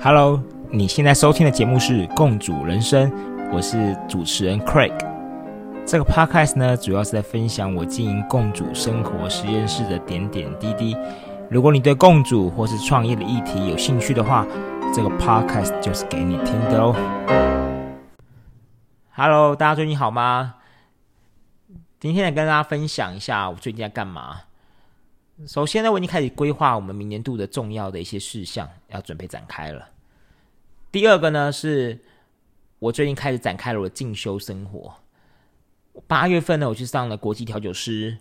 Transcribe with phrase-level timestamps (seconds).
[0.00, 3.10] Hello，你现在收听的节目是《共主人生》，
[3.52, 4.92] 我是主持人 Craig。
[5.86, 10.96] 这个 Podcast 呢，主要是在分享我经营共主生活实验室的点点滴滴。
[11.50, 14.46] 如果你对共主或是创业的议题有兴趣的话，
[14.94, 16.94] 这个 Podcast 就是给你听的哦。
[19.14, 20.54] Hello，大家最近好吗？
[22.00, 24.40] 今天来跟大家分享一下我最近在干嘛。
[25.46, 29.88] 首先呢，我已经开始规划我们明年度的重要的一些事项，要准备展开了。
[30.92, 31.98] 第二个呢，是
[32.78, 34.94] 我最近开始展开了我的进修生活。
[36.06, 38.16] 八月份呢，我去上了国际调酒师。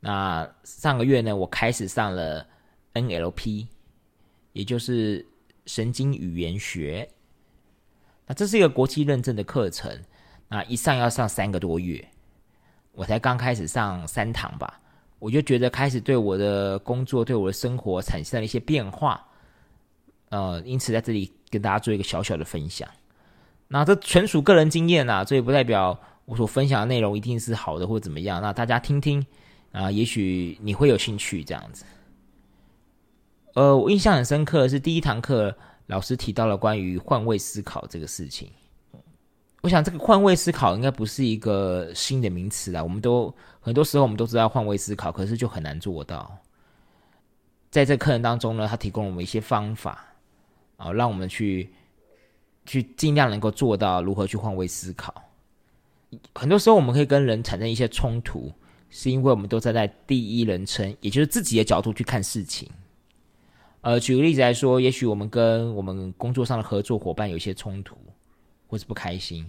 [0.00, 2.46] 那上个月呢，我开始上了
[2.94, 3.66] NLP，
[4.52, 5.24] 也就是
[5.66, 7.08] 神经语言学。
[8.26, 10.02] 那这是一个国际认证的课程。
[10.48, 12.08] 那一上要上三个多月，
[12.92, 14.80] 我才刚开始上三堂吧。
[15.18, 19.26] 我就觉得开始对我的工作、对我的生活产生了一些变化，
[20.28, 22.88] 呃，因此在这里跟大家做一个小小的分享。
[23.68, 28.40] 那这纯属个人经验呐，这也不代表我所分享的内容一定是好的或怎么样。
[28.42, 29.24] 那大家听听
[29.72, 31.84] 啊，也许你会有兴趣这样子。
[33.54, 38.50] 呃，我印象很深刻的是第一堂课老师提到了关于换位思考这个事情。
[39.66, 46.38] 我想这个换位思考应该不是一个新的名词啦，我们都很多时候我们都知道换位思考，可是就很难做到。
[47.68, 50.06] 在这课程当中呢，他提供了我们一些方法
[50.76, 51.68] 啊，让我们去
[52.64, 55.12] 去尽量能够做到如何去换位思考。
[56.32, 58.52] 很多时候我们可以跟人产生一些冲突，
[58.88, 62.70] 是因为我们都站在第一人称，也就是自己的角度去看事情。
[63.80, 67.98] 呃，举个例子来说，也许我们跟我们工作上的合作伙伴有一些冲突，
[68.68, 69.44] 或是不开心。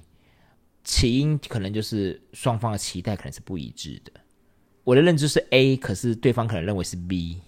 [0.88, 4.12] 起因可能就是双方的期待可能是不一致的。
[4.86, 7.42] 我的认知是 A，可是对方可能认为是 B。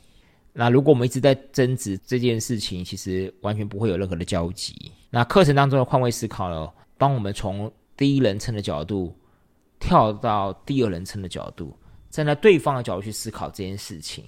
[0.52, 4.92] 那如果我们一直在争执这件事情，其实完全不会有任何的交集。
[5.10, 9.18] 那课程当中的换位思考呢，帮我们从第一人称的角度
[9.80, 11.74] 跳到第二人称的角度，
[12.10, 14.26] 站在对方的角度去思考这件事情，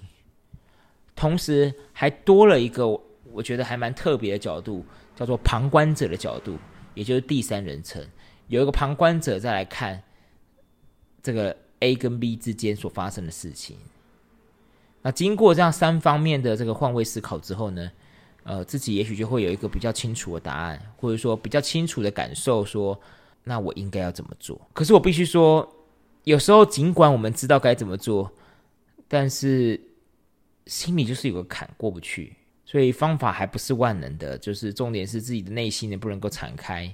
[1.13, 2.87] 同时还多了一个
[3.33, 4.85] 我觉得还蛮特别的角度，
[5.17, 6.57] 叫做旁观者的角度，
[6.93, 8.01] 也就是第三人称。
[8.51, 10.03] 有一个旁观者再来看
[11.23, 13.77] 这个 A 跟 B 之间所发生的事情，
[15.01, 17.89] 那经过这样三方面的这个换位思考之后呢，
[18.43, 22.99] 呃，自己也许就会有一个比较清楚的答案，或者说比较清楚的感受，说
[23.45, 24.59] 那我应该要怎么做？
[24.73, 25.73] 可是我必须说，
[26.25, 28.29] 有时候尽管我们知道该怎么做，
[29.07, 29.79] 但是
[30.65, 32.35] 心里就是有个坎过不去，
[32.65, 36.93] 所以方法还不是万能的，就是重点是自己的内心呢不能够敞开。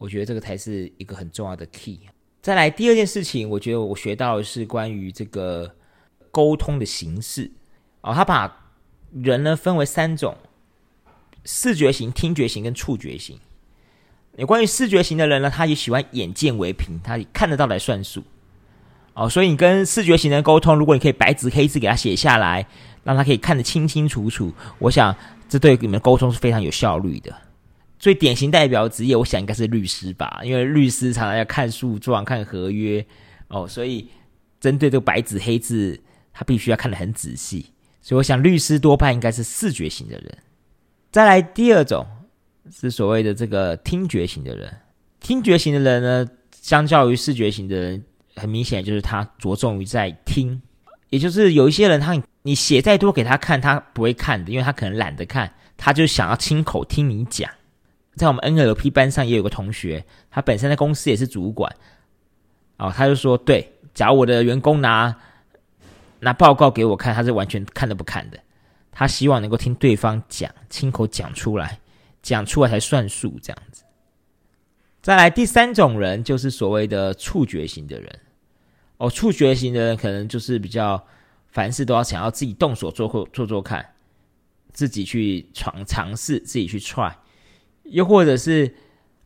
[0.00, 2.00] 我觉得这个才是一个很重要的 key。
[2.40, 5.76] 再来第二件事情，我觉得我学到的是关于这个
[6.30, 7.50] 沟通的形式。
[8.00, 8.72] 哦，他把
[9.12, 10.34] 人呢分为三种：
[11.44, 13.38] 视觉型、听觉型跟触觉型。
[14.36, 18.22] 有关于视觉型的人呢，他也喜欢眼见为凭，他看得到来算数。
[19.12, 22.66] 哦，所以你跟视觉型的沟通，如果你可以白纸黑字给他写下来，
[23.04, 25.14] 让他可以看得清清楚楚，我想
[25.46, 27.36] 这对你们沟通是非常有效率的。
[28.00, 33.04] 最典型代表职业，我想应该是律师吧，因为律师常常要看诉状、看合约
[33.48, 34.08] 哦，所以
[34.58, 36.00] 针对这个白纸黑字，
[36.32, 37.66] 他必须要看得很仔细。
[38.00, 40.38] 所以我想，律师多半应该是视觉型的人。
[41.12, 42.06] 再来第二种
[42.72, 44.74] 是所谓的这个听觉型的人。
[45.20, 48.02] 听觉型的人呢，相较于视觉型的人，
[48.34, 50.58] 很明显就是他着重于在听，
[51.10, 57.50] 也就是有一些人，他你写再多给他看，他不会看的，因为他可能懒得看，他就想要亲口听你讲。
[58.20, 61.74] 在我们 NLP 班上也有个同学，他本身在公司也是主管，
[62.76, 65.16] 哦，他就说，对，假如我的员工拿
[66.18, 68.38] 拿报告给我看，他是完全看都不看的，
[68.92, 71.80] 他希望能够听对方讲，亲口讲出来，
[72.20, 73.84] 讲出来才算数，这样子。
[75.00, 78.20] 再来第三种人就是所谓的触觉型的人，
[78.98, 81.02] 哦，触觉型的人可能就是比较
[81.46, 83.94] 凡事都要想要自己动手做做做看，
[84.74, 87.14] 自己去闯尝试，自己去 try。
[87.90, 88.74] 又或者是，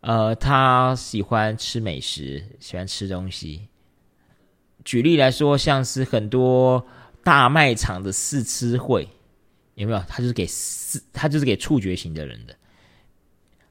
[0.01, 3.69] 呃，他喜欢吃美食，喜欢吃东西。
[4.85, 6.87] 举例来说，像是很多
[7.23, 9.09] 大卖场的试吃会，
[9.75, 10.03] 有没有？
[10.09, 12.57] 他就是给试，他就是给触觉型的人的。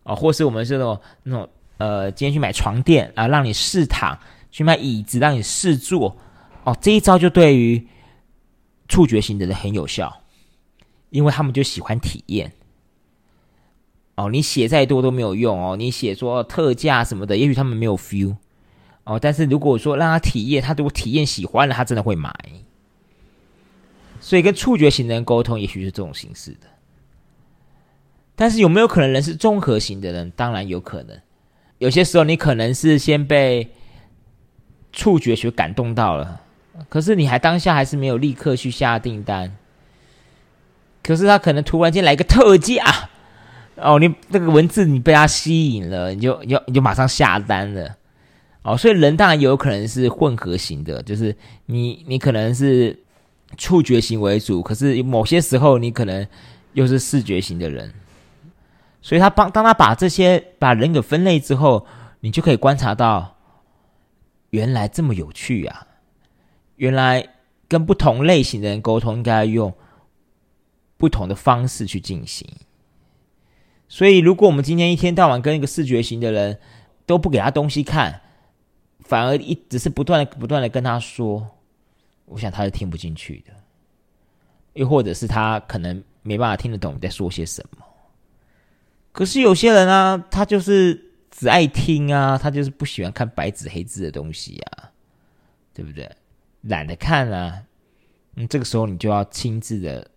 [0.04, 4.18] 哦，或是我们这种那种，呃，今天去买床垫啊，让你试躺；
[4.52, 6.18] 去买椅子，让你试坐。
[6.64, 7.88] 哦，这一招就对于
[8.88, 10.22] 触觉型的人很有效，
[11.10, 12.54] 因为他们就喜欢体验。
[14.16, 15.76] 哦，你写再多都没有用哦。
[15.76, 18.36] 你写说特价什么的，也许他们没有 feel
[19.06, 19.18] 哦。
[19.20, 22.34] 但是如果说让他体验，他如果体验喜欢了，他真的会买。
[24.20, 26.68] 所以跟触觉型的人沟通，也许是这种形式的。
[28.36, 30.32] 但是有没有可能人是综合型的人？
[30.36, 31.20] 当然有可能。
[31.80, 33.72] 有些时候你可能是先被
[34.92, 36.42] 触觉学感动到了，
[36.88, 39.56] 可是你还当下还是没有立刻去下订单。
[41.02, 43.10] 可是他可能突然间来个特价，
[43.76, 47.96] 哦，你那个文字你被他吸引了，你就你就你就马上下单了。
[48.62, 51.36] 哦，所以人当然有可能是混合型的，就是
[51.66, 52.98] 你你可能是
[53.58, 56.26] 触觉型为主，可是某些时候你可能
[56.74, 57.94] 又是视觉型的人。
[59.02, 61.86] 所以他帮当他把这些把人给分类之后，
[62.22, 63.36] 你就可以观察到，
[64.52, 65.88] 原来这么有趣啊！
[66.78, 67.28] 原来
[67.68, 69.74] 跟不同类型的人沟通，应该用
[70.96, 72.48] 不同的方式去进行。
[73.94, 76.60] 所以，如果我们今天一天到晚跟一个视觉型的人
[77.06, 78.22] 都不给他东西看，
[79.02, 81.48] 反而一只是不断的不断的跟他说，
[82.26, 83.54] 我想他是听不进去的，
[84.74, 87.86] 又或者是他可能没办法听得懂你在说些什么。
[89.12, 94.90] 可是有些人啊，他就是只爱听啊，他就是不喜欢看白纸黑字的东西啊，
[95.72, 96.10] 对不对？
[96.62, 97.62] 懒得看啊，
[98.38, 100.10] 嗯，这个时候你就要亲自的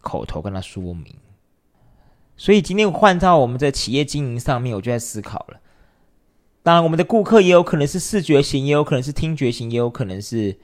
[0.00, 1.12] 口头跟他说明。
[2.36, 5.60] 所以今天换到我们在企业经营上面，我就在思考了。
[6.62, 10.58] 当然，我们的顾客也有可能是视觉型，也有可能是听觉型，也有可能是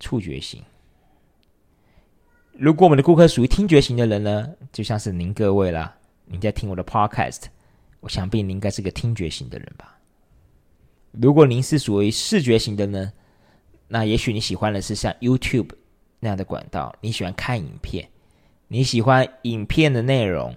[0.00, 0.62] 触觉型。
[2.52, 5.96] 如果我们的顾客属于听觉型的人呢，就像是您各位啦。
[6.26, 7.42] 你在听我的 podcast，
[8.00, 9.98] 我想必您应该是个听觉型的人吧？
[11.12, 13.12] 如果您是属于视觉型的呢？
[13.86, 15.70] 那也许你喜欢的是像 YouTube
[16.18, 18.08] 那样的管道，你喜欢看影片，
[18.68, 20.56] 你喜欢影片的内容，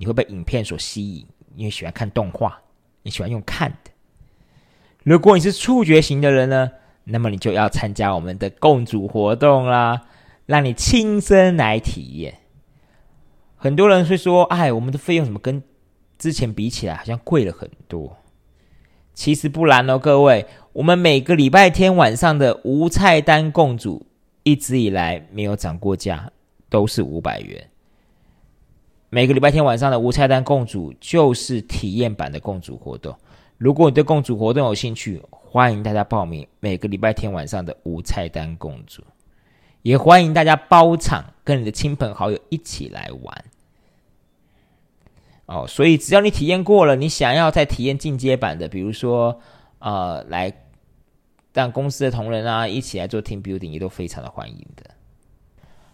[0.00, 2.62] 你会被影片所吸引，因为喜欢看动画，
[3.02, 3.90] 你喜欢用看的。
[5.02, 6.70] 如果你是触觉型的人呢？
[7.04, 10.06] 那么你就要参加我们的共主活动啦，
[10.46, 12.38] 让你亲身来体验。
[13.56, 15.62] 很多人会说：“哎，我们的费用怎么跟
[16.16, 18.16] 之前比起来好像贵了很多？”
[19.12, 24.06] 其实不然哦，各位，我们每个礼拜天晚上的无菜单共煮
[24.44, 26.32] 一直以来没有涨过价，
[26.70, 27.69] 都是五百元。
[29.12, 33.12] 每个礼拜天晚上的无菜单共煮就是体验版的共煮活动。
[33.58, 39.02] 如果你对共煮活动有兴趣，欢迎大家报名每个礼拜天晚上的无菜单共煮。
[39.82, 43.44] 也欢迎大家包场，跟你的亲朋好友一起来玩。
[45.46, 49.40] 哦，所以只要你体验过了，你想要再体验进阶版的，比如说，
[49.80, 50.52] 呃，来
[51.52, 54.88] 让公司的同仁啊一起来做 team building，也都非常的欢迎的。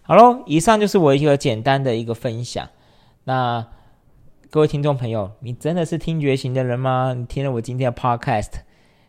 [0.02, 2.68] 好喽，以上就是我一个简单的一个分享。
[3.28, 3.66] 那
[4.50, 7.12] 各位听众朋友，你真的是听觉型的人吗？
[7.12, 8.50] 你听了我今天的 podcast，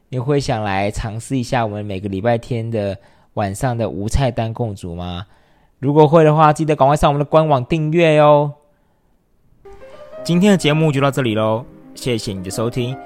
[0.09, 2.97] 你会想来尝试一下我们每个礼拜天的？
[3.35, 5.27] 晚上的无菜单共煮吗？
[5.77, 8.51] 如果会的话，记得赶快上我们的官网订阅哟。
[10.23, 12.97] 今天的节目就到这里喽，谢谢你的收听。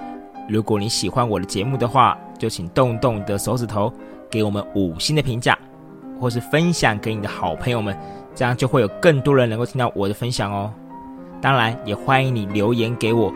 [0.47, 3.91] 如果你喜欢我的节目的话，就请动动你的手指头，
[4.29, 5.59] 给我们五星的评价，
[6.17, 7.93] 或是分享给你的好朋友们，
[8.33, 10.73] 这样就会有更多人能够听到我的分享哦。
[11.41, 13.33] 当然，也欢迎你留言给我，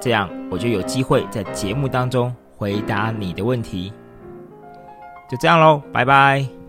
[0.00, 3.92] 这样我就有机会在节目当中回答你的问题。
[5.28, 6.63] 就这样喽，拜拜。